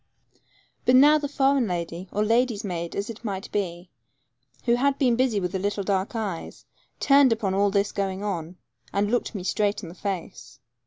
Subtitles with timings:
[0.83, 3.91] But now the foreign lady, or lady's maid, as it might be,
[4.63, 6.65] who had been busy with little dark eyes,
[6.99, 8.57] turned upon all this going on,
[8.91, 10.59] and looked me straight in the face.